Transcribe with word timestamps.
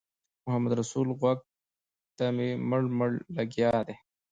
محمدرسول 0.45 1.07
غوږ 1.19 1.39
ته 2.17 2.25
مې 2.35 2.49
مړ 2.69 2.81
مړ 2.97 3.11
لګیا 3.37 3.73
دی. 3.87 3.95